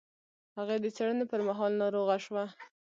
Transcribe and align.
هغې 0.57 0.77
د 0.81 0.85
څېړنې 0.95 1.25
پر 1.31 1.41
مهال 1.47 1.71
ناروغه 1.81 2.17
شوه. 2.25 2.43